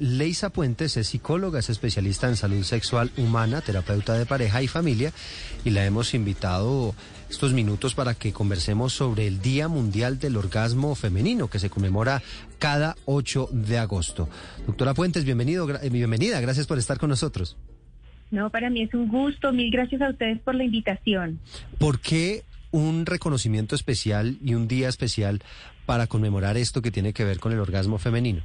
[0.00, 5.12] Leisa Puentes es psicóloga, es especialista en salud sexual humana, terapeuta de pareja y familia,
[5.64, 6.94] y la hemos invitado
[7.30, 12.22] estos minutos para que conversemos sobre el Día Mundial del Orgasmo Femenino, que se conmemora
[12.58, 14.28] cada 8 de agosto.
[14.66, 17.56] Doctora Puentes, bienvenido, eh, bienvenida, gracias por estar con nosotros.
[18.30, 21.40] No, para mí es un gusto, mil gracias a ustedes por la invitación.
[21.78, 25.40] ¿Por qué un reconocimiento especial y un día especial
[25.86, 28.42] para conmemorar esto que tiene que ver con el orgasmo femenino?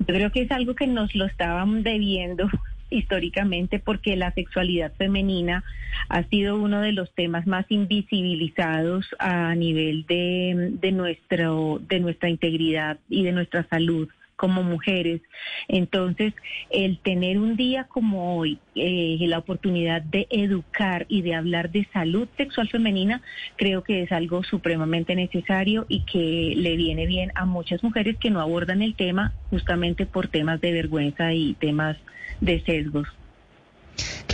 [0.00, 2.48] Yo creo que es algo que nos lo estaban debiendo
[2.90, 5.64] históricamente porque la sexualidad femenina
[6.08, 12.28] ha sido uno de los temas más invisibilizados a nivel de, de, nuestro, de nuestra
[12.28, 15.20] integridad y de nuestra salud como mujeres.
[15.68, 16.34] Entonces,
[16.70, 21.86] el tener un día como hoy, eh, la oportunidad de educar y de hablar de
[21.92, 23.22] salud sexual femenina,
[23.56, 28.30] creo que es algo supremamente necesario y que le viene bien a muchas mujeres que
[28.30, 31.96] no abordan el tema justamente por temas de vergüenza y temas
[32.40, 33.08] de sesgos.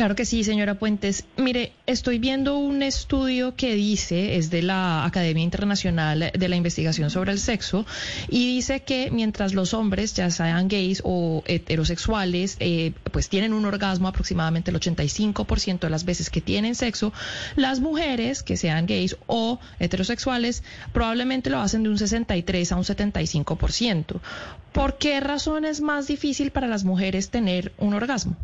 [0.01, 1.27] Claro que sí, señora Puentes.
[1.37, 7.11] Mire, estoy viendo un estudio que dice, es de la Academia Internacional de la Investigación
[7.11, 7.84] sobre el Sexo,
[8.31, 13.67] y dice que mientras los hombres, ya sean gays o heterosexuales, eh, pues tienen un
[13.67, 17.12] orgasmo aproximadamente el 85% de las veces que tienen sexo,
[17.56, 20.62] las mujeres, que sean gays o heterosexuales,
[20.95, 24.19] probablemente lo hacen de un 63 a un 75%.
[24.73, 28.39] ¿Por qué razón es más difícil para las mujeres tener un orgasmo?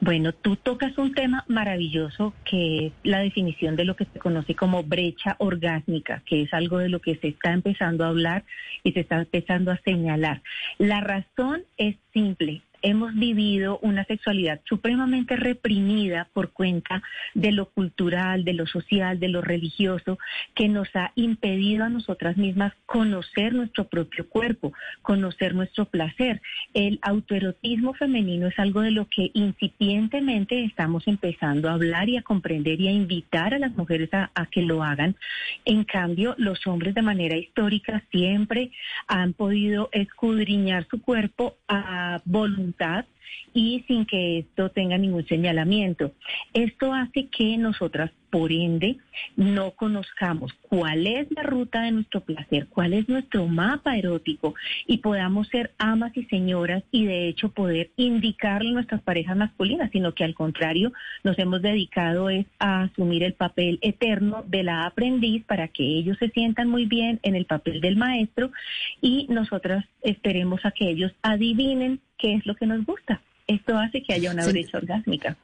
[0.00, 4.54] Bueno, tú tocas un tema maravilloso que es la definición de lo que se conoce
[4.54, 8.44] como brecha orgásmica, que es algo de lo que se está empezando a hablar
[8.82, 10.42] y se está empezando a señalar.
[10.78, 17.02] La razón es simple, hemos vivido una sexualidad supremamente reprimida por cuenta
[17.34, 20.18] de lo cultural, de lo social, de lo religioso,
[20.54, 24.72] que nos ha impedido a nosotras mismas conocer nuestro propio cuerpo,
[25.02, 26.40] conocer nuestro placer.
[26.74, 32.22] El autoerotismo femenino es algo de lo que incipientemente estamos empezando a hablar y a
[32.22, 35.16] comprender y a invitar a las mujeres a, que lo hagan.
[35.64, 38.70] En cambio, los hombres de manera histórica siempre
[39.06, 43.06] han podido escudriñar su cuerpo a voluntad that.
[43.52, 46.12] Y sin que esto tenga ningún señalamiento.
[46.52, 48.98] Esto hace que nosotras, por ende,
[49.36, 54.54] no conozcamos cuál es la ruta de nuestro placer, cuál es nuestro mapa erótico
[54.86, 59.90] y podamos ser amas y señoras y de hecho poder indicarle a nuestras parejas masculinas,
[59.90, 60.92] sino que al contrario
[61.24, 66.16] nos hemos dedicado es a asumir el papel eterno de la aprendiz para que ellos
[66.18, 68.52] se sientan muy bien en el papel del maestro
[69.00, 73.19] y nosotras esperemos a que ellos adivinen qué es lo que nos gusta.
[73.50, 75.36] Esto hace que haya una brecha orgásmica.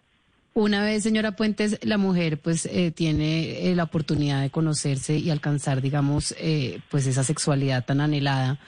[0.55, 5.28] Una vez, señora Puentes, la mujer pues eh, tiene eh, la oportunidad de conocerse y
[5.28, 8.59] alcanzar, digamos, eh, pues esa sexualidad tan anhelada.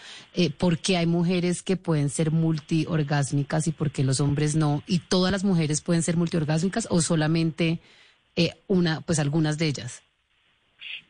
[0.59, 4.82] ¿Por qué hay mujeres que pueden ser multiorgásmicas y por qué los hombres no?
[4.87, 7.81] ¿Y todas las mujeres pueden ser multiorgásmicas o solamente
[8.66, 10.03] una, pues algunas de ellas?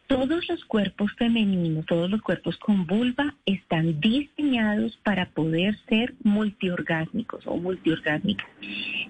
[0.09, 7.47] Todos los cuerpos femeninos, todos los cuerpos con vulva están diseñados para poder ser multiorgásmicos
[7.47, 8.49] o multiorgásmicas.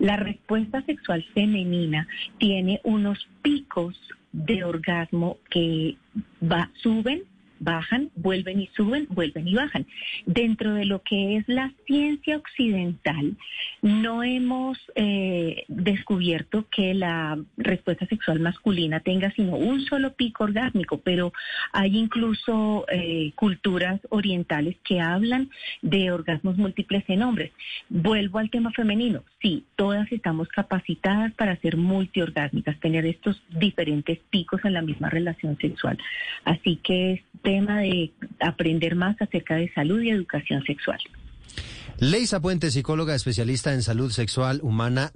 [0.00, 3.96] La respuesta sexual femenina tiene unos picos
[4.32, 5.96] de orgasmo que
[6.42, 7.22] va, suben
[7.60, 9.86] bajan, vuelven y suben, vuelven y bajan.
[10.26, 13.36] Dentro de lo que es la ciencia occidental,
[13.82, 20.98] no hemos eh, descubierto que la respuesta sexual masculina tenga sino un solo pico orgásmico,
[20.98, 21.32] pero
[21.72, 25.50] hay incluso eh, culturas orientales que hablan
[25.82, 27.52] de orgasmos múltiples en hombres.
[27.88, 29.22] Vuelvo al tema femenino.
[29.40, 35.56] Sí, todas estamos capacitadas para ser multiorgásmicas, tener estos diferentes picos en la misma relación
[35.58, 35.98] sexual.
[36.44, 40.98] Así que tema de aprender más acerca de salud y educación sexual.
[41.98, 45.12] Leisa Puente, psicóloga especialista en salud sexual humana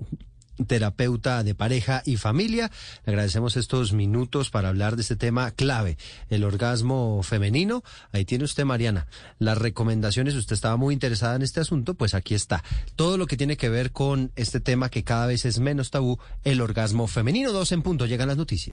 [0.66, 2.70] terapeuta de pareja y familia.
[3.04, 5.96] Le agradecemos estos minutos para hablar de este tema clave,
[6.28, 7.82] el orgasmo femenino.
[8.12, 9.06] Ahí tiene usted, Mariana,
[9.38, 10.34] las recomendaciones.
[10.34, 12.62] Usted estaba muy interesada en este asunto, pues aquí está.
[12.96, 16.18] Todo lo que tiene que ver con este tema que cada vez es menos tabú,
[16.44, 17.52] el orgasmo femenino.
[17.52, 18.70] Dos en punto, llegan las noticias.